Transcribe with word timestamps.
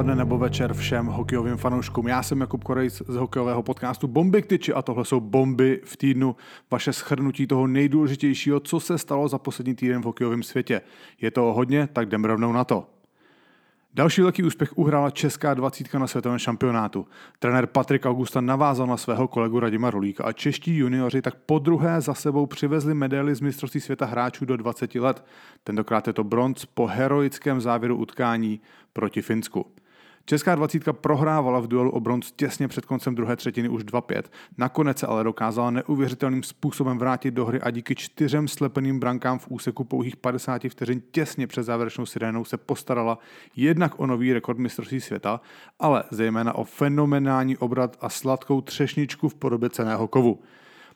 Odpoledne 0.00 0.24
nebo 0.24 0.38
večer 0.38 0.74
všem 0.74 1.06
hokejovým 1.06 1.56
fanouškům. 1.56 2.08
Já 2.08 2.22
jsem 2.22 2.40
Jakub 2.40 2.64
Korejc 2.64 3.02
z 3.08 3.16
hokejového 3.16 3.62
podcastu 3.62 4.08
Bomby 4.08 4.42
k 4.42 4.46
tyči 4.46 4.72
a 4.72 4.82
tohle 4.82 5.04
jsou 5.04 5.20
bomby 5.20 5.80
v 5.84 5.96
týdnu. 5.96 6.36
Vaše 6.70 6.92
schrnutí 6.92 7.46
toho 7.46 7.66
nejdůležitějšího, 7.66 8.60
co 8.60 8.80
se 8.80 8.98
stalo 8.98 9.28
za 9.28 9.38
poslední 9.38 9.74
týden 9.74 10.02
v 10.02 10.04
hokejovém 10.04 10.42
světě. 10.42 10.80
Je 11.20 11.30
to 11.30 11.42
hodně, 11.42 11.88
tak 11.92 12.06
jdem 12.06 12.24
rovnou 12.24 12.52
na 12.52 12.64
to. 12.64 12.86
Další 13.94 14.22
velký 14.22 14.42
úspěch 14.42 14.78
uhrála 14.78 15.10
česká 15.10 15.54
dvacítka 15.54 15.98
na 15.98 16.06
světovém 16.06 16.38
šampionátu. 16.38 17.06
Trenér 17.38 17.66
Patrik 17.66 18.06
Augusta 18.06 18.40
navázal 18.40 18.86
na 18.86 18.96
svého 18.96 19.28
kolegu 19.28 19.60
Radima 19.60 19.90
Rulíka 19.90 20.24
a 20.24 20.32
čeští 20.32 20.76
junioři 20.76 21.22
tak 21.22 21.34
po 21.46 21.58
druhé 21.58 22.00
za 22.00 22.14
sebou 22.14 22.46
přivezli 22.46 22.94
medaily 22.94 23.34
z 23.34 23.40
mistrovství 23.40 23.80
světa 23.80 24.06
hráčů 24.06 24.44
do 24.44 24.56
20 24.56 24.94
let. 24.94 25.24
Tentokrát 25.64 26.06
je 26.06 26.12
to 26.12 26.24
bronz 26.24 26.64
po 26.64 26.86
heroickém 26.86 27.60
závěru 27.60 27.96
utkání 27.96 28.60
proti 28.92 29.22
Finsku. 29.22 29.66
Česká 30.24 30.54
dvacítka 30.54 30.92
prohrávala 30.92 31.60
v 31.60 31.68
duelu 31.68 31.90
o 31.90 32.00
bronz 32.00 32.32
těsně 32.32 32.68
před 32.68 32.84
koncem 32.84 33.14
druhé 33.14 33.36
třetiny 33.36 33.68
už 33.68 33.84
2-5. 33.84 34.22
Nakonec 34.58 34.98
se 34.98 35.06
ale 35.06 35.24
dokázala 35.24 35.70
neuvěřitelným 35.70 36.42
způsobem 36.42 36.98
vrátit 36.98 37.30
do 37.30 37.46
hry 37.46 37.60
a 37.60 37.70
díky 37.70 37.94
čtyřem 37.94 38.48
slepeným 38.48 39.00
brankám 39.00 39.38
v 39.38 39.48
úseku 39.48 39.84
pouhých 39.84 40.16
50 40.16 40.62
vteřin 40.68 41.02
těsně 41.10 41.46
před 41.46 41.62
závěrečnou 41.62 42.06
sirénou 42.06 42.44
se 42.44 42.56
postarala 42.56 43.18
jednak 43.56 44.00
o 44.00 44.06
nový 44.06 44.32
rekord 44.32 44.58
mistrovství 44.58 45.00
světa, 45.00 45.40
ale 45.78 46.04
zejména 46.10 46.54
o 46.54 46.64
fenomenální 46.64 47.56
obrat 47.56 47.96
a 48.00 48.08
sladkou 48.08 48.60
třešničku 48.60 49.28
v 49.28 49.34
podobě 49.34 49.70
ceného 49.70 50.08
kovu. 50.08 50.40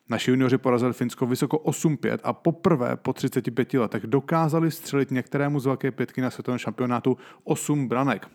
Naši 0.08 0.30
junioři 0.30 0.58
porazili 0.58 0.92
Finsko 0.92 1.26
vysoko 1.26 1.56
8-5 1.56 2.18
a 2.22 2.32
poprvé 2.32 2.96
po 2.96 3.12
35 3.12 3.74
letech 3.74 4.06
dokázali 4.06 4.70
střelit 4.70 5.10
některému 5.10 5.60
z 5.60 5.66
velké 5.66 5.90
pětky 5.90 6.20
na 6.20 6.30
světovém 6.30 6.58
šampionátu 6.58 7.16
8 7.44 7.88
branek. 7.88 8.28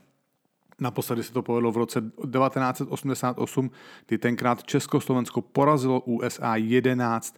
Naposledy 0.80 1.24
se 1.24 1.34
to 1.34 1.42
povedlo 1.42 1.72
v 1.72 1.78
roce 1.78 2.02
1988, 2.02 3.72
kdy 4.08 4.18
tenkrát 4.18 4.64
Československo 4.64 5.42
porazilo 5.42 6.00
USA 6.00 6.56
11-1. 6.56 7.32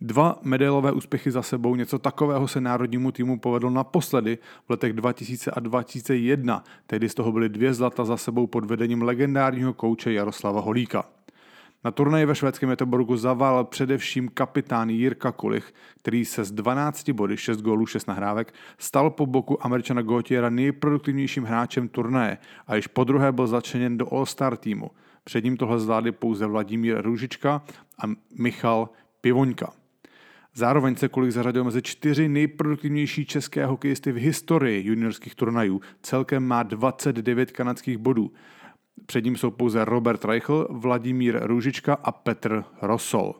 Dva 0.00 0.38
medailové 0.42 0.92
úspěchy 0.92 1.30
za 1.30 1.42
sebou, 1.42 1.74
něco 1.74 1.98
takového 1.98 2.48
se 2.48 2.60
národnímu 2.60 3.12
týmu 3.12 3.38
povedlo 3.38 3.70
naposledy 3.70 4.38
v 4.66 4.70
letech 4.70 4.92
2000 4.92 5.50
a 5.50 5.60
2001, 5.60 6.64
tehdy 6.86 7.08
z 7.08 7.14
toho 7.14 7.32
byly 7.32 7.48
dvě 7.48 7.74
zlata 7.74 8.04
za 8.04 8.16
sebou 8.16 8.46
pod 8.46 8.64
vedením 8.64 9.02
legendárního 9.02 9.74
kouče 9.74 10.12
Jaroslava 10.12 10.60
Holíka. 10.60 11.04
Na 11.86 11.92
turnaji 11.92 12.26
ve 12.26 12.34
švédském 12.34 12.70
Göteborgu 12.70 13.16
zavál 13.16 13.64
především 13.64 14.28
kapitán 14.28 14.90
Jirka 14.90 15.32
Kulich, 15.32 15.74
který 15.98 16.24
se 16.24 16.44
z 16.44 16.52
12 16.52 17.10
body, 17.10 17.36
6 17.36 17.60
gólů, 17.60 17.86
6 17.86 18.06
nahrávek, 18.06 18.54
stal 18.78 19.10
po 19.10 19.26
boku 19.26 19.66
američana 19.66 20.02
Gautiera 20.02 20.50
nejproduktivnějším 20.50 21.44
hráčem 21.44 21.88
turnaje 21.88 22.38
a 22.66 22.76
již 22.76 22.86
po 22.86 23.04
druhé 23.04 23.32
byl 23.32 23.46
začleněn 23.46 23.98
do 23.98 24.06
All-Star 24.06 24.56
týmu. 24.56 24.90
Před 25.24 25.44
ním 25.44 25.56
tohle 25.56 25.80
zvládli 25.80 26.12
pouze 26.12 26.46
Vladimír 26.46 27.02
Růžička 27.02 27.62
a 28.04 28.06
Michal 28.38 28.88
Pivoňka. 29.20 29.72
Zároveň 30.54 30.96
se 30.96 31.08
Kulich 31.08 31.32
zařadil 31.32 31.64
mezi 31.64 31.82
čtyři 31.82 32.28
nejproduktivnější 32.28 33.24
české 33.24 33.66
hokejisty 33.66 34.12
v 34.12 34.16
historii 34.16 34.86
juniorských 34.86 35.34
turnajů. 35.34 35.80
Celkem 36.02 36.46
má 36.46 36.62
29 36.62 37.52
kanadských 37.52 37.98
bodů. 37.98 38.32
Před 39.06 39.24
ním 39.24 39.36
jsou 39.36 39.50
pouze 39.50 39.84
Robert 39.84 40.24
Reichl, 40.24 40.68
Vladimír 40.70 41.38
Růžička 41.42 41.94
a 41.94 42.12
Petr 42.12 42.64
Rosol. 42.82 43.34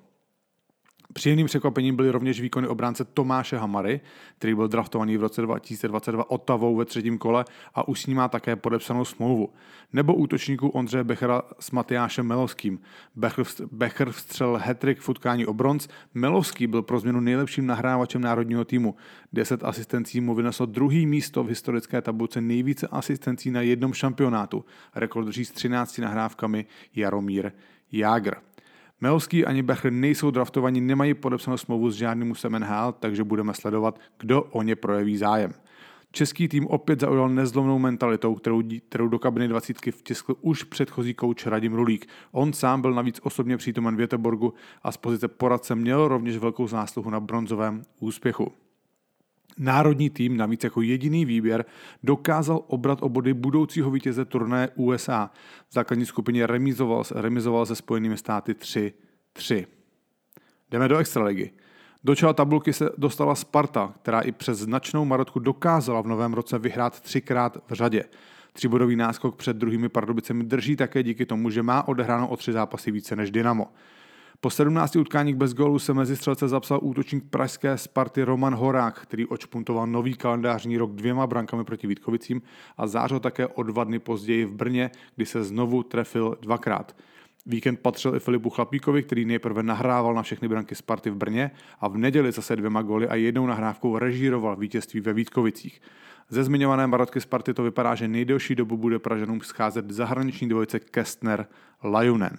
Příjemným 1.17 1.47
překvapením 1.47 1.97
byly 1.97 2.11
rovněž 2.11 2.41
výkony 2.41 2.69
obránce 2.69 3.05
Tomáše 3.05 3.57
Hamary, 3.57 4.01
který 4.39 4.55
byl 4.55 4.69
draftovaný 4.69 5.17
v 5.17 5.21
roce 5.21 5.43
2022 5.43 6.31
Ottavou 6.31 6.77
ve 6.77 6.85
třetím 6.85 7.19
kole 7.19 7.45
a 7.75 7.89
už 7.89 8.03
s 8.03 8.07
ním 8.07 8.17
má 8.17 8.29
také 8.29 8.57
podepsanou 8.57 9.05
smlouvu. 9.05 9.53
Nebo 9.93 10.15
útočníků 10.15 10.69
Ondřeje 10.69 11.05
Bechera 11.05 11.43
s 11.61 11.71
Matyášem 11.71 12.27
Melovským. 12.27 12.81
Becher 13.73 14.11
vstřel 14.11 14.61
hetrik 14.63 14.99
v 15.01 15.09
utkání 15.09 15.47
o 15.47 15.55
bronz, 15.55 15.89
Melovský 16.15 16.67
byl 16.67 16.83
pro 16.83 17.01
změnu 17.01 17.21
nejlepším 17.21 17.67
nahrávačem 17.67 18.21
národního 18.21 18.65
týmu. 18.65 18.95
10 19.33 19.65
asistencí 19.65 20.21
mu 20.21 20.35
vyneslo 20.35 20.67
druhý 20.67 21.07
místo 21.07 21.45
v 21.45 21.49
historické 21.49 22.03
tabulce 22.03 22.41
nejvíce 22.41 22.87
asistencí 22.87 23.51
na 23.51 23.61
jednom 23.61 23.93
šampionátu. 23.93 24.65
Rekord 24.95 25.29
s 25.37 25.51
13 25.51 25.99
nahrávkami 25.99 26.67
Jaromír 26.95 27.53
Jágr. 27.93 28.35
Melovský 29.01 29.45
ani 29.45 29.63
Becher 29.63 29.93
nejsou 29.93 30.31
draftovaní, 30.31 30.81
nemají 30.81 31.15
podepsanou 31.15 31.57
smlouvu 31.57 31.91
s 31.91 31.95
žádným 31.95 32.29
musem 32.29 32.53
NHL, 32.53 32.93
takže 32.93 33.25
budeme 33.25 33.55
sledovat, 33.55 33.99
kdo 34.19 34.43
o 34.43 34.63
ně 34.63 34.77
projeví 34.77 35.17
zájem. 35.17 35.53
Český 36.13 36.49
tým 36.49 36.67
opět 36.67 37.01
zaujal 37.01 37.29
nezlomnou 37.29 37.79
mentalitou, 37.79 38.35
kterou, 38.35 38.63
kterou 38.89 39.09
do 39.09 39.19
kabiny 39.19 39.49
20 39.49 39.77
vtiskl 39.91 40.35
už 40.41 40.63
předchozí 40.63 41.15
kouč 41.15 41.47
Radim 41.47 41.75
Rulík. 41.75 42.07
On 42.33 42.53
sám 42.53 42.81
byl 42.81 42.95
navíc 42.95 43.21
osobně 43.23 43.57
přítomen 43.57 43.95
v 43.95 43.99
Věteborgu 43.99 44.55
a 44.83 44.93
z 44.93 44.97
pozice 44.97 45.29
poradce 45.29 45.75
měl 45.75 46.09
rovněž 46.09 46.37
velkou 46.37 46.67
zásluhu 46.67 47.11
na 47.11 47.21
bronzovém 47.21 47.83
úspěchu. 48.01 48.53
Národní 49.59 50.11
tým 50.11 50.37
navíc 50.37 50.65
jako 50.65 50.83
jediný 50.83 51.25
výběr 51.25 51.65
dokázal 52.03 52.63
obrat 52.67 52.99
o 53.03 53.09
body 53.09 53.35
budoucího 53.35 53.91
vítěze 53.91 54.25
turnaje 54.25 54.69
USA. 54.75 55.31
V 55.69 55.75
základní 55.75 56.07
skupině 56.07 56.47
remizoval, 56.47 57.03
remizoval 57.15 57.67
se 57.67 57.75
Spojenými 57.75 58.17
státy 58.17 58.53
3-3. 58.53 59.67
Jdeme 60.71 60.89
do 60.89 60.99
extraligy. 60.99 61.51
Do 62.05 62.15
čela 62.15 62.33
tabulky 62.33 62.73
se 62.73 62.91
dostala 62.99 63.35
Sparta, 63.35 63.95
která 64.03 64.21
i 64.21 64.33
přes 64.33 64.59
značnou 64.59 65.05
marotku 65.05 65.39
dokázala 65.39 66.01
v 66.01 66.07
novém 66.07 66.35
roce 66.35 66.59
vyhrát 66.59 67.01
třikrát 67.01 67.57
v 67.69 67.73
řadě. 67.73 68.05
Tříbodový 68.53 68.97
náskok 68.97 69.37
před 69.37 69.57
druhými 69.57 69.89
Pardubicemi 69.89 70.45
drží 70.45 70.77
také 70.77 71.03
díky 71.03 71.27
tomu, 71.27 71.51
že 71.51 71.63
má 71.63 71.89
odehráno 71.89 72.29
o 72.29 72.37
tři 72.37 72.53
zápasy 72.53 72.91
více 72.91 73.17
než 73.17 73.31
Dynamo. 73.31 73.67
Po 74.47 74.51
17 74.51 74.97
utkáních 74.97 75.37
bez 75.37 75.55
gólu 75.55 75.79
se 75.79 75.95
mezi 75.95 76.17
střelce 76.17 76.49
zapsal 76.49 76.79
útočník 76.83 77.25
pražské 77.31 77.79
Sparty 77.79 78.23
Roman 78.23 78.55
Horák, 78.55 79.01
který 79.03 79.27
očpuntoval 79.27 79.87
nový 79.87 80.15
kalendářní 80.15 80.79
rok 80.79 80.93
dvěma 80.93 81.27
brankami 81.27 81.65
proti 81.65 81.87
Vítkovicím 81.87 82.43
a 82.77 82.87
zářil 82.87 83.21
také 83.21 83.47
o 83.47 83.63
dva 83.63 83.85
dny 83.85 83.99
později 83.99 84.45
v 84.45 84.53
Brně, 84.53 84.91
kdy 85.17 85.27
se 85.27 85.45
znovu 85.45 85.83
trefil 85.83 86.39
dvakrát. 86.41 86.97
Víkend 87.47 87.81
patřil 87.81 88.17
i 88.17 88.21
Filipu 88.21 88.51
Chlapíkovi, 88.51 89.03
který 89.03 89.25
nejprve 89.25 89.63
nahrával 89.63 90.15
na 90.15 90.23
všechny 90.23 90.49
branky 90.49 90.75
Sparty 90.75 91.11
v 91.11 91.17
Brně 91.17 91.51
a 91.81 91.89
v 91.89 91.97
neděli 91.97 92.33
zase 92.33 92.57
dvěma 92.57 92.83
góly 92.83 93.09
a 93.09 93.15
jednou 93.15 93.47
nahrávkou 93.47 93.99
režíroval 93.99 94.57
vítězství 94.57 95.01
ve 95.01 95.13
Vítkovicích. 95.13 95.81
Ze 96.29 96.45
zmiňované 96.45 96.87
marotky 96.87 97.21
Sparty 97.21 97.55
to 97.55 97.63
vypadá, 97.63 97.95
že 97.95 98.09
nejdelší 98.09 98.55
dobu 98.55 98.77
bude 98.77 98.99
Pražanům 98.99 99.41
scházet 99.41 99.91
zahraniční 99.91 100.49
dvojice 100.49 100.79
Kestner-Lajunen. 100.79 102.37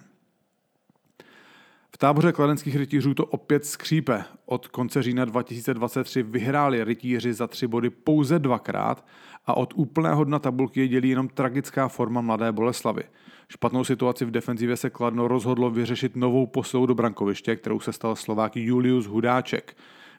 V 1.94 1.98
táboře 1.98 2.32
kladenských 2.32 2.76
rytířů 2.76 3.14
to 3.14 3.26
opět 3.26 3.64
skřípe. 3.64 4.24
Od 4.46 4.68
konce 4.68 5.02
října 5.02 5.24
2023 5.24 6.22
vyhráli 6.22 6.84
rytíři 6.84 7.32
za 7.32 7.46
tři 7.46 7.66
body 7.66 7.90
pouze 7.90 8.38
dvakrát 8.38 9.06
a 9.46 9.56
od 9.56 9.74
úplného 9.76 10.24
dna 10.24 10.38
tabulky 10.38 10.80
je 10.80 10.88
dělí 10.88 11.08
jenom 11.08 11.28
tragická 11.28 11.88
forma 11.88 12.20
mladé 12.20 12.52
Boleslavy. 12.52 13.02
Špatnou 13.48 13.84
situaci 13.84 14.24
v 14.24 14.30
defenzivě 14.30 14.76
se 14.76 14.90
Kladno 14.90 15.28
rozhodlo 15.28 15.70
vyřešit 15.70 16.16
novou 16.16 16.46
posilou 16.46 16.86
do 16.86 16.94
brankoviště, 16.94 17.56
kterou 17.56 17.80
se 17.80 17.92
stal 17.92 18.16
Slovák 18.16 18.56
Julius 18.56 19.06
Hudáček. 19.06 19.76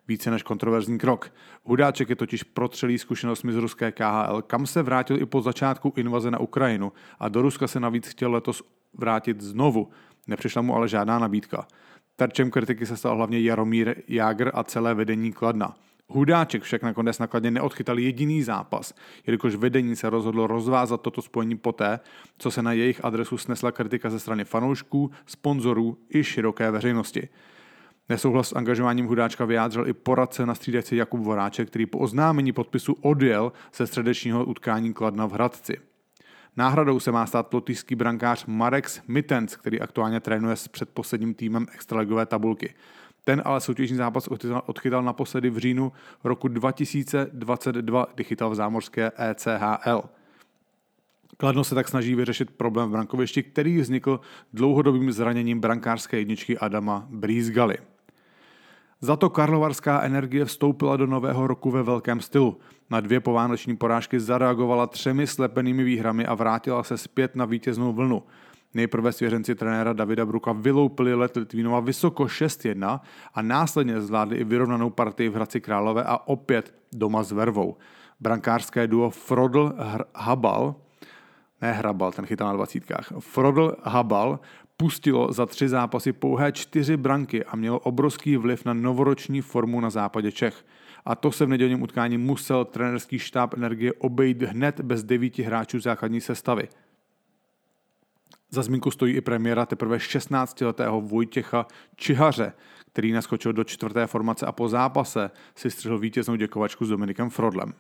Více 0.08 0.32
než 0.32 0.44
kontroverzní 0.44 0.98
krok. 0.98 1.34
Hudáček 1.64 2.10
je 2.10 2.16
totiž 2.16 2.44
protřelý 2.44 2.98
zkušenostmi 2.98 3.54
z 3.54 3.56
ruské 3.56 3.92
KHL, 3.92 4.42
kam 4.42 4.66
se 4.68 4.84
vrátil 4.84 5.22
i 5.22 5.26
po 5.26 5.42
začátku 5.42 5.94
invaze 5.96 6.32
na 6.32 6.40
Ukrajinu 6.40 6.92
a 7.20 7.30
do 7.30 7.42
Ruska 7.42 7.68
se 7.68 7.80
navíc 7.80 8.08
chtěl 8.08 8.32
letos 8.32 8.64
vrátit 8.94 9.42
znovu. 9.42 9.90
Nepřišla 10.30 10.62
mu 10.62 10.76
ale 10.76 10.88
žádná 10.88 11.20
nabídka. 11.20 11.68
Terčem 12.16 12.52
kritiky 12.52 12.86
se 12.86 12.98
stal 12.98 13.16
hlavně 13.16 13.40
Jaromír 13.40 13.96
Jágr 14.08 14.52
a 14.54 14.64
celé 14.64 14.94
vedení 14.94 15.34
Kladna. 15.34 15.76
Hudáček 16.08 16.64
však 16.64 16.84
nakonec 16.84 17.20
nakladně 17.20 17.52
neodchytal 17.52 18.00
jediný 18.00 18.44
zápas, 18.44 18.94
jelikož 19.28 19.56
vedení 19.56 19.96
se 19.96 20.10
rozhodlo 20.10 20.48
rozvázat 20.48 21.02
toto 21.02 21.22
spojení 21.22 21.58
poté, 21.58 22.00
co 22.38 22.52
se 22.52 22.62
na 22.62 22.74
jejich 22.74 23.06
adresu 23.06 23.38
snesla 23.38 23.72
kritika 23.72 24.10
ze 24.10 24.20
strany 24.20 24.46
fanoušků, 24.46 25.12
sponzorů 25.26 25.98
i 26.14 26.24
široké 26.24 26.72
veřejnosti. 26.72 27.30
Nesouhlas 28.10 28.50
s 28.50 28.56
angažováním 28.56 29.06
Hudáčka 29.06 29.46
vyjádřil 29.46 29.88
i 29.88 29.94
poradce 29.94 30.46
na 30.46 30.56
střídající 30.56 30.96
Jakub 30.96 31.22
Voráček, 31.22 31.68
který 31.68 31.86
po 31.86 32.00
oznámení 32.00 32.52
podpisu 32.52 32.94
odjel 33.02 33.52
ze 33.76 33.88
středečního 33.88 34.46
utkání 34.46 34.94
Kladna 34.94 35.26
v 35.26 35.32
Hradci. 35.32 35.89
Náhradou 36.60 37.00
se 37.00 37.12
má 37.12 37.26
stát 37.26 37.54
lotyšský 37.54 37.96
brankář 37.96 38.46
Marex 38.46 39.02
Mittens, 39.08 39.56
který 39.56 39.82
aktuálně 39.82 40.20
trénuje 40.20 40.56
s 40.56 40.68
předposledním 40.68 41.34
týmem 41.34 41.68
extraligové 41.74 42.26
tabulky. 42.26 42.74
Ten 43.24 43.42
ale 43.46 43.62
soutěžní 43.62 43.98
zápas 43.98 44.28
odchytal 44.66 45.04
naposledy 45.04 45.50
v 45.50 45.58
říjnu 45.58 45.92
roku 46.24 46.48
2022, 46.48 48.08
kdy 48.16 48.24
chytal 48.24 48.50
v 48.50 48.56
zámořské 48.56 49.12
ECHL. 49.18 50.04
Kladno 51.38 51.64
se 51.64 51.76
tak 51.76 51.88
snaží 51.88 52.16
vyřešit 52.16 52.52
problém 52.52 52.90
v 52.90 52.92
brankovišti, 52.92 53.44
který 53.44 53.80
vznikl 53.80 54.20
dlouhodobým 54.54 55.12
zraněním 55.12 55.60
brankářské 55.60 56.18
jedničky 56.18 56.58
Adama 56.58 57.08
Brýzgaly. 57.10 57.78
Za 59.02 59.16
to 59.16 59.30
karlovarská 59.30 60.02
energie 60.02 60.46
vstoupila 60.46 60.98
do 60.98 61.08
nového 61.08 61.48
roku 61.48 61.72
ve 61.72 61.84
velkém 61.84 62.22
stylu. 62.22 62.58
Na 62.90 63.00
dvě 63.00 63.20
povánoční 63.20 63.78
porážky 63.78 64.20
zareagovala 64.20 64.88
třemi 64.88 65.28
slepenými 65.28 65.84
výhrami 65.84 66.26
a 66.26 66.36
vrátila 66.36 66.84
se 66.84 66.98
zpět 66.98 67.36
na 67.36 67.46
vítěznou 67.46 67.94
vlnu. 67.94 68.24
Nejprve 68.74 69.12
svěřenci 69.12 69.56
trenéra 69.56 69.94
Davida 69.94 70.26
Bruka 70.26 70.52
vyloupili 70.52 71.16
let 71.16 71.36
Litvínova 71.36 71.80
vysoko 71.80 72.24
6-1 72.24 73.00
a 73.34 73.42
následně 73.42 74.02
zvládli 74.02 74.38
i 74.38 74.44
vyrovnanou 74.44 74.90
partii 74.90 75.30
v 75.30 75.36
Hradci 75.36 75.62
Králové 75.62 76.04
a 76.04 76.18
opět 76.28 76.74
doma 76.94 77.24
s 77.24 77.32
Vervou. 77.32 77.78
Brankářské 78.20 78.88
duo 78.88 79.10
Frodl 79.10 79.74
Habal, 80.16 80.76
ne 81.62 81.72
Hrabal, 81.72 82.12
ten 82.12 82.26
chytal 82.26 82.48
na 82.48 82.54
dvacítkách, 82.54 83.12
Frodl 83.20 83.76
Habal 83.84 84.40
pustilo 84.82 85.34
za 85.34 85.46
tři 85.46 85.70
zápasy 85.70 86.14
pouhé 86.14 86.52
čtyři 86.52 86.98
branky 86.98 87.44
a 87.44 87.56
mělo 87.56 87.80
obrovský 87.80 88.38
vliv 88.38 88.66
na 88.66 88.74
novoroční 88.74 89.42
formu 89.42 89.80
na 89.80 89.90
západě 89.90 90.32
Čech. 90.32 90.66
A 91.06 91.16
to 91.16 91.32
se 91.32 91.46
v 91.46 91.50
nedělním 91.50 91.82
utkání 91.82 92.18
musel 92.18 92.66
trenerský 92.66 93.20
štáb 93.20 93.54
energie 93.54 93.94
obejít 93.94 94.42
hned 94.42 94.82
bez 94.82 95.04
devíti 95.04 95.44
hráčů 95.44 95.80
základní 95.80 96.22
sestavy. 96.22 96.68
Za 98.50 98.62
zmínku 98.62 98.92
stojí 98.92 99.16
i 99.16 99.22
premiéra 99.22 99.66
teprve 99.66 99.98
16-letého 99.98 101.02
Vojtěcha 101.02 101.68
Čihaře, 101.96 102.54
který 102.92 103.12
naskočil 103.12 103.54
do 103.54 103.64
čtvrté 103.64 104.08
formace 104.08 104.46
a 104.46 104.52
po 104.52 104.70
zápase 104.70 105.32
si 105.56 105.72
střihl 105.72 106.00
vítěznou 106.00 106.36
děkovačku 106.36 106.86
s 106.86 106.90
Dominikem 106.90 107.30
Frodlem. 107.30 107.74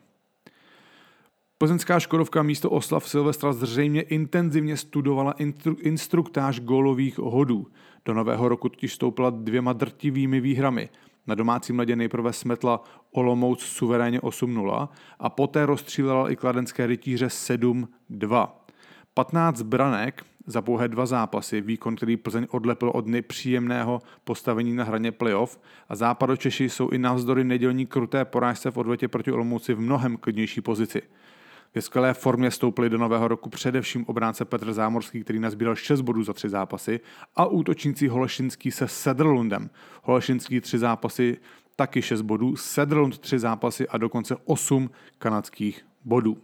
Plzeňská 1.62 2.00
Škodovka 2.00 2.44
místo 2.44 2.70
oslav 2.70 3.10
Silvestra 3.10 3.54
zřejmě 3.54 4.02
intenzivně 4.02 4.78
studovala 4.78 5.34
instru- 5.34 5.76
instruktáž 5.80 6.60
gólových 6.60 7.18
hodů. 7.18 7.68
Do 8.06 8.14
nového 8.14 8.50
roku 8.50 8.70
totiž 8.70 8.94
stoupila 8.94 9.30
dvěma 9.30 9.74
drtivými 9.74 10.42
výhrami. 10.42 10.90
Na 11.28 11.36
domácím 11.36 11.80
ledě 11.80 11.96
nejprve 11.96 12.34
smetla 12.34 12.84
Olomouc 13.12 13.62
suverénně 13.62 14.20
8-0 14.20 14.90
a 15.20 15.30
poté 15.30 15.66
rozstřílela 15.66 16.32
i 16.32 16.36
kladenské 16.36 16.88
rytíře 16.88 17.28
7-2. 17.28 18.50
15 19.14 19.62
branek 19.62 20.26
za 20.46 20.62
pouhé 20.62 20.88
dva 20.88 21.06
zápasy, 21.06 21.62
výkon, 21.62 21.96
který 21.96 22.18
Plzeň 22.18 22.48
odlepil 22.52 22.90
od 22.90 23.08
nepříjemného 23.08 24.02
postavení 24.24 24.74
na 24.74 24.84
hraně 24.84 25.12
playoff 25.12 25.60
a 25.90 25.96
západočeši 25.96 26.70
jsou 26.70 26.90
i 26.90 26.98
navzdory 26.98 27.44
nedělní 27.44 27.86
kruté 27.86 28.26
porážce 28.26 28.72
v 28.72 28.78
odvetě 28.78 29.08
proti 29.08 29.32
Olomouci 29.32 29.74
v 29.74 29.80
mnohem 29.80 30.18
klidnější 30.18 30.62
pozici. 30.62 31.02
Ve 31.76 31.82
skvělé 31.82 32.14
formě 32.14 32.52
stoupili 32.52 32.90
do 32.90 32.98
nového 32.98 33.28
roku 33.28 33.50
především 33.50 34.06
obránce 34.08 34.46
Petr 34.46 34.74
Zámorský, 34.74 35.24
který 35.24 35.40
nazbíral 35.40 35.76
6 35.76 36.02
bodů 36.02 36.24
za 36.24 36.34
tři 36.34 36.50
zápasy, 36.50 37.00
a 37.36 37.46
útočníci 37.46 38.08
Holešinský 38.08 38.72
se 38.72 38.88
Sederlundem. 38.88 39.70
Holešinský 40.04 40.62
tři 40.62 40.78
zápasy, 40.78 41.38
taky 41.76 42.02
6 42.02 42.22
bodů, 42.22 42.56
Sederlund 42.56 43.18
tři 43.18 43.40
zápasy 43.40 43.88
a 43.88 43.98
dokonce 43.98 44.36
8 44.46 44.90
kanadských 45.18 45.86
bodů. 46.06 46.38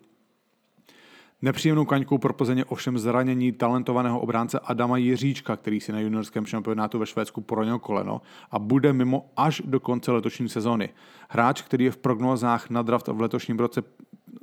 Nepříjemnou 1.42 1.86
kaňkou 1.86 2.18
pro 2.18 2.33
Plzeň 2.33 2.63
ovšem 2.68 2.98
zranění 2.98 3.51
talentovaného 3.51 4.19
obránce 4.19 4.60
Adama 4.60 4.98
Jiříčka, 4.98 5.56
který 5.56 5.81
si 5.81 5.92
na 5.92 6.00
juniorském 6.00 6.45
šampionátu 6.45 7.00
ve 7.00 7.06
Švédsku 7.06 7.42
poranil 7.42 7.80
koleno 7.80 8.21
a 8.51 8.60
bude 8.60 8.94
mimo 8.94 9.30
až 9.38 9.62
do 9.66 9.80
konce 9.80 10.12
letošní 10.12 10.50
sezóny. 10.50 10.89
Hráč, 11.30 11.62
který 11.62 11.86
je 11.86 11.92
v 11.92 11.98
prognózách 11.98 12.69
na 12.69 12.81
draft 12.81 13.07
v 13.07 13.21
letošním 13.21 13.60
roce 13.60 13.83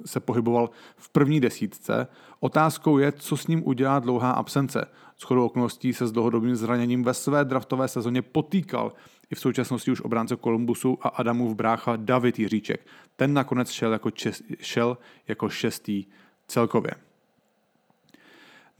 se 0.05 0.21
pohyboval 0.21 0.71
v 0.97 1.09
první 1.09 1.41
desítce. 1.41 2.07
Otázkou 2.41 2.99
je, 2.99 3.13
co 3.13 3.37
s 3.37 3.47
ním 3.47 3.69
udělá 3.69 3.99
dlouhá 3.99 4.31
absence. 4.31 4.89
S 5.17 5.23
chodou 5.23 5.47
okolností 5.47 5.93
se 5.93 6.07
s 6.07 6.13
dlouhodobým 6.13 6.57
zraněním 6.57 7.05
ve 7.05 7.15
své 7.15 7.45
draftové 7.45 7.89
sezóně 7.89 8.23
potýkal 8.23 8.93
i 9.31 9.35
v 9.35 9.41
současnosti 9.41 9.91
už 9.91 10.01
obránce 10.01 10.37
Kolumbusu 10.37 10.99
a 11.03 11.09
Adamův 11.09 11.57
brácha 11.57 11.97
David 11.97 12.39
Jiříček. 12.39 12.87
Ten 13.17 13.35
nakonec 13.35 13.71
šel 13.71 13.93
jako, 13.93 14.11
čes, 14.11 14.43
šel 14.61 14.99
jako 15.29 15.49
šestý 15.49 16.05
celkově. 16.49 16.91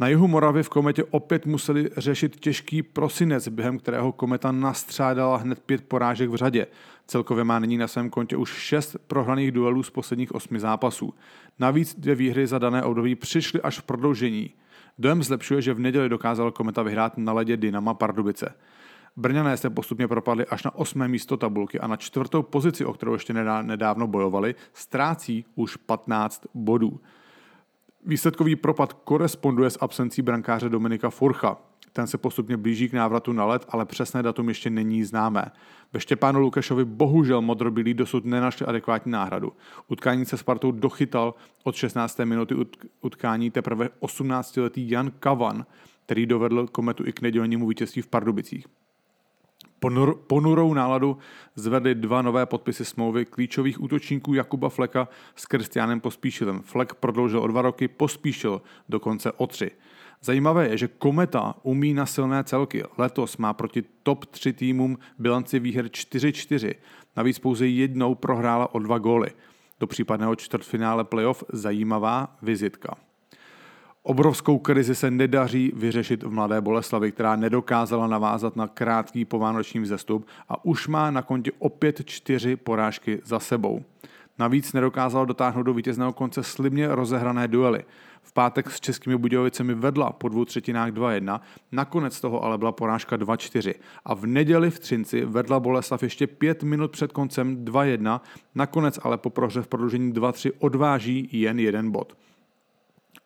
Na 0.03 0.09
jihu 0.09 0.29
Moravy 0.29 0.63
v 0.63 0.69
kometě 0.69 1.05
opět 1.05 1.47
museli 1.47 1.91
řešit 1.97 2.37
těžký 2.41 2.83
prosinec, 2.83 3.49
během 3.49 3.79
kterého 3.79 4.13
kometa 4.13 4.53
nastřádala 4.53 5.37
hned 5.37 5.61
pět 5.61 5.85
porážek 5.85 6.31
v 6.31 6.35
řadě. 6.35 6.67
Celkově 7.07 7.45
má 7.45 7.59
nyní 7.59 7.79
na 7.79 7.89
svém 7.89 8.11
kontě 8.11 8.37
už 8.37 8.51
šest 8.51 8.97
prohraných 9.07 9.53
duelů 9.53 9.83
z 9.83 9.91
posledních 9.91 10.35
osmi 10.35 10.61
zápasů. 10.61 11.15
Navíc 11.59 11.95
dvě 11.99 12.15
výhry 12.15 12.47
za 12.47 12.59
dané 12.59 12.83
období 12.83 13.15
přišly 13.15 13.61
až 13.61 13.79
v 13.79 13.83
prodloužení. 13.83 14.51
Dojem 14.99 15.23
zlepšuje, 15.23 15.63
že 15.63 15.75
v 15.75 15.81
neděli 15.81 16.09
dokázal 16.09 16.51
kometa 16.51 16.83
vyhrát 16.83 17.19
na 17.19 17.33
ledě 17.33 17.57
Dynama 17.57 17.95
Pardubice. 17.95 18.55
Brňané 19.17 19.57
se 19.57 19.71
postupně 19.71 20.09
propadli 20.09 20.47
až 20.47 20.65
na 20.65 20.75
osmé 20.75 21.09
místo 21.09 21.37
tabulky 21.37 21.81
a 21.81 21.87
na 21.87 21.97
čtvrtou 21.97 22.43
pozici, 22.43 22.85
o 22.85 22.93
kterou 22.93 23.13
ještě 23.13 23.33
nedávno 23.63 24.07
bojovali, 24.07 24.55
ztrácí 24.73 25.45
už 25.55 25.77
15 25.77 26.47
bodů. 26.55 27.01
Výsledkový 28.07 28.57
propad 28.57 28.93
koresponduje 28.93 29.71
s 29.71 29.79
absencí 29.81 30.23
brankáře 30.23 30.69
Dominika 30.69 31.11
Furcha. 31.11 31.57
Ten 31.93 32.07
se 32.07 32.19
postupně 32.19 32.57
blíží 32.57 32.89
k 32.89 32.93
návratu 32.93 33.33
na 33.33 33.45
let, 33.45 33.65
ale 33.69 33.87
přesné 33.87 34.23
datum 34.23 34.49
ještě 34.49 34.71
není 34.71 35.05
známé. 35.05 35.45
Ve 35.93 36.01
Štěpánu 36.01 36.41
Lukešovi 36.41 36.85
bohužel 36.85 37.43
modrobilí 37.43 37.95
dosud 37.95 38.25
nenašli 38.25 38.67
adekvátní 38.67 39.13
náhradu. 39.13 39.53
Utkání 39.89 40.25
se 40.25 40.37
Spartou 40.37 40.71
dochytal 40.71 41.35
od 41.65 41.75
16. 41.75 42.19
minuty 42.19 42.55
utkání 43.01 43.51
teprve 43.51 43.89
18-letý 44.01 44.91
Jan 44.91 45.13
Kavan, 45.21 45.67
který 46.07 46.27
dovedl 46.27 46.67
kometu 46.67 47.07
i 47.07 47.13
k 47.13 47.21
nedělnímu 47.21 47.69
vítězství 47.69 48.03
v 48.03 48.09
Pardubicích. 48.09 48.67
Ponur, 49.83 50.15
ponurou 50.15 50.75
náladu 50.75 51.19
zvedly 51.55 51.95
dva 51.95 52.23
nové 52.23 52.47
podpisy 52.47 52.85
smlouvy 52.85 53.25
klíčových 53.25 53.83
útočníků 53.83 54.35
Jakuba 54.35 54.69
Fleka 54.69 55.09
s 55.37 55.47
Kristianem 55.47 56.01
Pospíšilem. 56.01 56.63
Flek 56.63 56.95
prodloužil 56.95 57.43
o 57.43 57.47
dva 57.47 57.63
roky, 57.63 57.89
Pospíšil 57.89 58.63
dokonce 58.89 59.33
o 59.33 59.47
tři. 59.47 59.71
Zajímavé 60.23 60.69
je, 60.69 60.77
že 60.77 60.89
Kometa 60.89 61.55
umí 61.63 61.95
na 61.95 62.07
silné 62.07 62.45
celky. 62.45 62.83
Letos 62.99 63.37
má 63.37 63.53
proti 63.53 63.83
top 64.03 64.27
3 64.27 64.53
týmům 64.53 64.99
bilanci 65.19 65.59
výher 65.59 65.87
4-4. 65.87 66.75
Navíc 67.17 67.39
pouze 67.39 67.67
jednou 67.67 68.15
prohrála 68.15 68.75
o 68.75 68.79
dva 68.79 68.99
góly. 68.99 69.31
Do 69.81 69.87
případného 69.87 70.37
čtvrtfinále 70.37 71.05
playoff 71.05 71.45
zajímavá 71.53 72.37
vizitka. 72.43 72.97
Obrovskou 74.05 74.59
krizi 74.59 74.95
se 74.95 75.11
nedaří 75.11 75.73
vyřešit 75.77 76.23
v 76.23 76.31
Mladé 76.31 76.61
Boleslavi, 76.61 77.13
která 77.13 77.37
nedokázala 77.37 78.07
navázat 78.07 78.57
na 78.57 78.69
krátký 78.69 79.25
povánoční 79.25 79.81
vzestup 79.81 80.27
a 80.49 80.65
už 80.65 80.89
má 80.89 81.11
na 81.11 81.23
kontě 81.23 81.53
opět 81.59 82.03
čtyři 82.05 82.57
porážky 82.57 83.21
za 83.25 83.39
sebou. 83.39 83.85
Navíc 84.39 84.73
nedokázala 84.73 85.25
dotáhnout 85.25 85.63
do 85.63 85.75
vítězného 85.75 86.13
konce 86.13 86.43
slibně 86.43 86.89
rozehrané 86.89 87.49
duely. 87.49 87.85
V 88.23 88.33
pátek 88.33 88.71
s 88.71 88.81
Českými 88.81 89.17
Budějovicemi 89.17 89.75
vedla 89.75 90.13
po 90.13 90.29
dvou 90.29 90.45
třetinách 90.45 90.91
2-1, 90.91 91.41
nakonec 91.73 92.21
toho 92.21 92.45
ale 92.45 92.59
byla 92.59 92.73
porážka 92.73 93.17
2-4. 93.17 93.75
A 94.05 94.15
v 94.15 94.27
neděli 94.27 94.71
v 94.71 94.79
Třinci 94.79 95.25
vedla 95.25 95.61
Boleslav 95.61 96.03
ještě 96.03 96.27
pět 96.27 96.63
minut 96.63 96.91
před 96.91 97.13
koncem 97.13 97.65
2-1, 97.65 98.21
nakonec 98.55 98.99
ale 99.03 99.19
po 99.19 99.31
prohře 99.31 99.63
v 99.63 99.69
prodloužení 99.69 100.13
2-3 100.13 100.51
odváží 100.59 101.29
jen 101.33 101.59
jeden 101.59 101.91
bod. 101.91 102.17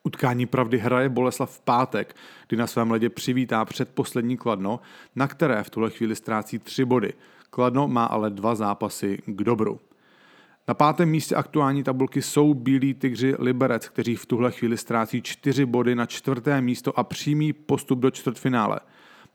Utkání 0.06 0.46
pravdy 0.46 0.78
hraje 0.78 1.08
Boleslav 1.08 1.56
v 1.56 1.60
pátek, 1.60 2.16
kdy 2.48 2.56
na 2.56 2.66
svém 2.66 2.90
ledě 2.90 3.08
přivítá 3.08 3.64
předposlední 3.64 4.36
Kladno, 4.36 4.80
na 5.16 5.28
které 5.28 5.62
v 5.62 5.70
tuhle 5.70 5.90
chvíli 5.90 6.16
ztrácí 6.16 6.58
tři 6.58 6.84
body. 6.84 7.12
Kladno 7.50 7.88
má 7.88 8.04
ale 8.04 8.30
dva 8.30 8.54
zápasy 8.54 9.22
k 9.26 9.44
dobru. 9.44 9.80
Na 10.68 10.74
pátém 10.74 11.08
místě 11.08 11.34
aktuální 11.34 11.82
tabulky 11.82 12.22
jsou 12.22 12.54
Bílí 12.54 12.94
tygři 12.94 13.34
Liberec, 13.38 13.88
kteří 13.88 14.16
v 14.16 14.26
tuhle 14.26 14.52
chvíli 14.52 14.76
ztrácí 14.78 15.22
čtyři 15.22 15.66
body 15.66 15.94
na 15.94 16.06
čtvrté 16.06 16.60
místo 16.60 16.98
a 16.98 17.04
přímý 17.04 17.52
postup 17.52 17.98
do 17.98 18.10
čtvrtfinále. 18.10 18.80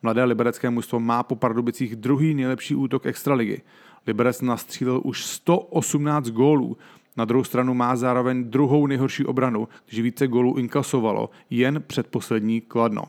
Mladé 0.01 0.23
liberecké 0.23 0.69
mužstvo 0.69 0.99
má 0.99 1.23
po 1.23 1.35
Pardubicích 1.35 1.95
druhý 1.95 2.33
nejlepší 2.33 2.75
útok 2.75 3.05
extraligy. 3.05 3.61
Liberec 4.07 4.41
nastřílel 4.41 5.01
už 5.03 5.25
118 5.25 6.29
gólů, 6.29 6.77
na 7.17 7.25
druhou 7.25 7.43
stranu 7.43 7.73
má 7.73 7.95
zároveň 7.95 8.43
druhou 8.43 8.87
nejhorší 8.87 9.25
obranu, 9.25 9.67
když 9.85 9.99
více 9.99 10.27
gólů 10.27 10.57
inkasovalo 10.57 11.29
jen 11.49 11.83
předposlední 11.87 12.61
Kladno. 12.61 13.03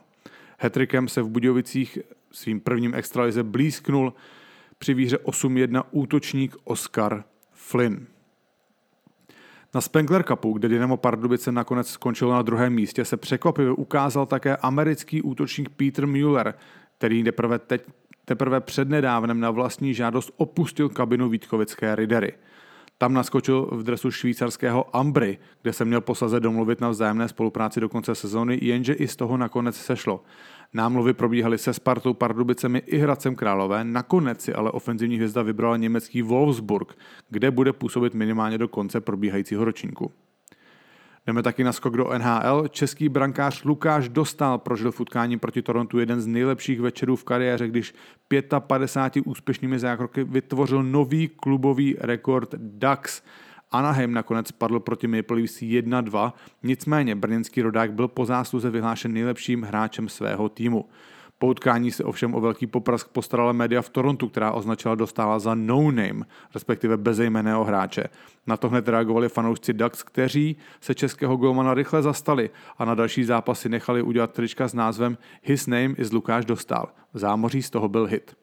Hetrikem 0.59 1.09
se 1.09 1.23
v 1.23 1.29
Budějovicích 1.29 1.99
svým 2.33 2.61
prvním 2.61 2.95
extralize 2.95 3.43
blízknul 3.43 4.15
při 4.79 4.95
výhře 4.95 5.17
8-1 5.17 5.83
útočník 5.91 6.57
Oscar 6.65 7.25
Flynn. 7.53 8.07
Na 9.75 9.81
Spengler 9.81 10.23
Cupu, 10.23 10.53
kde 10.53 10.69
Dynamo 10.69 10.97
Pardubice 10.97 11.53
nakonec 11.53 11.89
skončilo 11.89 12.33
na 12.33 12.43
druhém 12.43 12.73
místě, 12.73 13.05
se 13.05 13.17
překvapivě 13.17 13.73
ukázal 13.73 14.27
také 14.27 14.57
americký 14.57 15.23
útočník 15.23 15.69
Peter 15.69 16.07
Müller, 16.07 16.55
který 16.99 17.25
teprve, 17.25 17.59
teď, 17.59 17.83
teprve 18.25 18.61
přednedávnem 18.61 19.41
na 19.41 19.51
vlastní 19.51 19.95
žádost 19.95 20.31
opustil 20.37 20.89
kabinu 20.89 21.29
Vítkovické 21.29 21.97
Ridery– 21.97 22.33
Tam 23.03 23.15
naskočil 23.15 23.69
v 23.73 23.83
dresu 23.83 24.11
švýcarského 24.11 24.97
Ambry, 24.97 25.39
kde 25.63 25.73
se 25.73 25.85
měl 25.85 26.01
posazet 26.01 26.43
domluvit 26.43 26.81
na 26.81 26.89
vzájemné 26.89 27.29
spolupráci 27.29 27.81
do 27.81 27.89
konce 27.89 28.15
sezóny, 28.15 28.59
jenže 28.63 28.93
i 28.93 29.09
z 29.09 29.17
toho 29.17 29.37
nakonec 29.37 29.77
sešlo. 29.77 30.25
Námluvy 30.73 31.15
probíhaly 31.15 31.59
se 31.59 31.73
Spartou, 31.73 32.15
Pardubicemi 32.15 32.83
i 32.87 32.99
Hradcem 32.99 33.35
Králové, 33.35 33.85
nakonec 33.85 34.41
si 34.41 34.55
ale 34.55 34.71
ofenzivní 34.71 35.17
hvězda 35.17 35.43
vybrala 35.43 35.77
německý 35.77 36.23
Wolfsburg, 36.23 36.99
kde 37.31 37.51
bude 37.51 37.73
působit 37.73 38.15
minimálně 38.15 38.59
do 38.59 38.69
konce 38.69 39.01
probíhajícího 39.01 39.65
ročníku. 39.65 40.13
Jdeme 41.27 41.43
taky 41.43 41.65
na 41.65 41.73
skok 41.73 41.97
do 41.97 42.19
NHL. 42.19 42.69
Český 42.69 43.09
brankář 43.09 43.65
Lukáš 43.65 44.09
Dostal 44.09 44.59
prožil 44.59 44.93
v 44.93 45.01
utkání 45.01 45.39
proti 45.39 45.63
Torontu 45.63 45.99
jeden 45.99 46.21
z 46.21 46.27
nejlepších 46.27 46.81
večerů 46.81 47.17
v 47.17 47.25
kariéře, 47.25 47.69
když 47.69 47.95
55 48.59 49.27
úspěšnými 49.27 49.79
zákroky 49.79 50.25
vytvořil 50.25 50.83
nový 50.83 51.29
klubový 51.29 51.97
rekord 52.01 52.55
DAX. 52.55 53.23
Anaheim 53.71 54.13
nakonec 54.13 54.53
padl 54.53 54.81
proti 54.81 55.07
Maple 55.07 55.37
Leafs 55.37 55.61
1-2, 55.61 56.33
nicméně 56.63 57.15
brněnský 57.15 57.63
rodák 57.63 57.93
byl 57.93 58.09
po 58.09 58.25
zásluze 58.25 58.71
vyhlášen 58.71 59.13
nejlepším 59.13 59.63
hráčem 59.63 60.09
svého 60.09 60.49
týmu. 60.49 60.85
Po 61.43 61.47
utkání 61.47 61.91
se 61.91 62.05
ovšem 62.05 62.35
o 62.35 62.41
velký 62.41 62.67
poprask 62.67 63.09
postarala 63.09 63.53
média 63.53 63.83
v 63.83 63.89
Torontu, 63.89 64.29
která 64.29 64.53
označila 64.53 64.95
dostála 64.95 65.39
za 65.39 65.55
no-name, 65.55 66.25
respektive 66.55 66.97
bezejmeného 66.97 67.65
hráče. 67.65 68.05
Na 68.47 68.57
to 68.57 68.69
hned 68.69 68.89
reagovali 68.89 69.29
fanoušci 69.29 69.73
Ducks, 69.73 70.03
kteří 70.03 70.57
se 70.81 70.95
českého 70.95 71.37
golmana 71.37 71.75
rychle 71.75 72.03
zastali 72.03 72.51
a 72.79 72.85
na 72.85 72.95
další 72.95 73.25
zápasy 73.25 73.69
nechali 73.69 74.03
udělat 74.03 74.33
trička 74.33 74.69
s 74.69 74.75
názvem 74.75 75.19
His 75.43 75.67
name 75.67 75.95
is 75.99 76.13
Lukáš 76.13 76.45
Dostal. 76.45 76.89
V 77.15 77.19
zámoří 77.19 77.63
z 77.63 77.71
toho 77.71 77.89
byl 77.89 78.07
hit. 78.07 78.37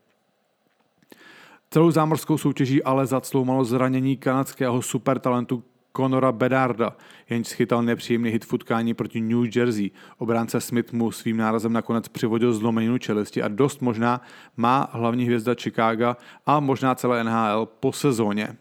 Celou 1.72 1.92
zámořskou 1.92 2.38
soutěží 2.38 2.84
ale 2.84 3.06
zacloumalo 3.06 3.64
zranění 3.64 4.18
kanadského 4.18 4.82
supertalentu 4.82 5.64
Conora 5.98 6.32
Bedarda, 6.32 6.96
jenž 7.30 7.48
schytal 7.48 7.84
nepříjemný 7.84 8.30
hit 8.30 8.46
v 8.46 8.54
utkání 8.54 8.94
proti 8.94 9.22
New 9.22 9.58
Jersey. 9.58 9.92
Obránce 10.18 10.62
Smith 10.62 10.94
mu 10.94 11.12
svým 11.12 11.38
nárazem 11.38 11.74
nakonec 11.74 12.08
přivodil 12.08 12.54
zlomeninu 12.54 12.98
čelisti 12.98 13.44
a 13.44 13.48
dost 13.48 13.82
možná 13.82 14.22
má 14.58 14.90
hlavní 14.92 15.26
hvězda 15.26 15.56
Chicago 15.56 16.16
a 16.46 16.60
možná 16.60 16.96
celé 16.96 17.24
NHL 17.24 17.66
po 17.66 17.92
sezóně. 17.92 18.58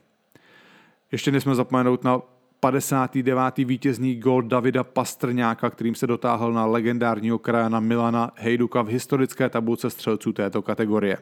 Ještě 1.13 1.33
nesmíme 1.33 1.55
zapomenout 1.55 2.05
na 2.05 2.21
59. 2.61 3.59
vítězný 3.59 4.17
gol 4.17 4.43
Davida 4.43 4.85
Pastrňáka, 4.85 5.71
kterým 5.71 5.95
se 5.95 6.07
dotáhl 6.07 6.53
na 6.53 6.67
legendárního 6.67 7.39
krajana 7.39 7.81
Milana 7.81 8.31
Hejduka 8.37 8.83
v 8.83 8.89
historické 8.89 9.49
tabulce 9.49 9.91
střelců 9.91 10.33
této 10.33 10.63
kategorie. 10.63 11.19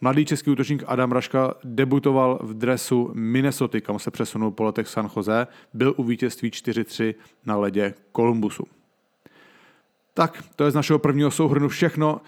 Mladý 0.00 0.24
český 0.24 0.50
útočník 0.50 0.84
Adam 0.86 1.12
Raška 1.12 1.54
debutoval 1.64 2.38
v 2.42 2.54
dresu 2.54 3.10
Minnesota, 3.14 3.80
kam 3.80 3.98
se 3.98 4.10
přesunul 4.10 4.50
po 4.50 4.64
letech 4.64 4.88
San 4.88 5.10
Jose, 5.16 5.46
byl 5.74 5.94
u 5.96 6.04
vítězství 6.04 6.50
4-3 6.50 7.14
na 7.44 7.56
ledě 7.56 7.94
Kolumbusu. 8.12 8.64
Tak, 10.14 10.44
to 10.56 10.64
je 10.64 10.70
z 10.70 10.74
našeho 10.74 10.98
prvního 10.98 11.30
souhrnu 11.30 11.68
všechno. 11.68 12.20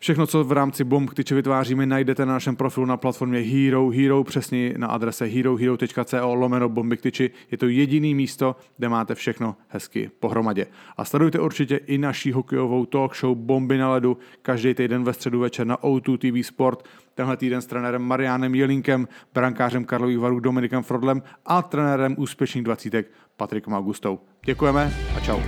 Všechno, 0.00 0.26
co 0.26 0.44
v 0.44 0.52
rámci 0.52 0.84
Bomb 0.84 1.14
Tyče 1.14 1.34
vytváříme, 1.34 1.86
najdete 1.86 2.26
na 2.26 2.32
našem 2.32 2.56
profilu 2.56 2.86
na 2.86 2.96
platformě 2.96 3.38
Hero, 3.38 3.90
Hero 3.90 4.24
přesně 4.24 4.74
na 4.76 4.86
adrese 4.86 5.24
herohero.co 5.24 6.34
lomeno 6.34 6.68
bombiktyči. 6.68 7.30
Je 7.50 7.58
to 7.58 7.68
jediný 7.68 8.14
místo, 8.14 8.56
kde 8.76 8.88
máte 8.88 9.14
všechno 9.14 9.56
hezky 9.68 10.10
pohromadě. 10.20 10.66
A 10.96 11.04
sledujte 11.04 11.40
určitě 11.40 11.76
i 11.76 11.98
naší 11.98 12.32
hokejovou 12.32 12.86
talk 12.86 13.16
show 13.16 13.36
Bomby 13.36 13.78
na 13.78 13.90
ledu 13.90 14.18
každý 14.42 14.74
týden 14.74 15.04
ve 15.04 15.12
středu 15.12 15.40
večer 15.40 15.66
na 15.66 15.76
O2 15.76 16.18
TV 16.18 16.46
Sport. 16.46 16.82
Tenhle 17.14 17.36
týden 17.36 17.62
s 17.62 17.66
trenérem 17.66 18.02
Marianem 18.02 18.54
Jelinkem, 18.54 19.08
brankářem 19.34 19.84
Karlových 19.84 20.18
varů 20.18 20.40
Dominikem 20.40 20.82
Frodlem 20.82 21.22
a 21.46 21.62
trenérem 21.62 22.14
úspěšných 22.18 22.64
dvacítek 22.64 23.10
Patrikem 23.36 23.74
Augustou. 23.74 24.18
Děkujeme 24.44 24.94
a 25.16 25.20
čau. 25.20 25.40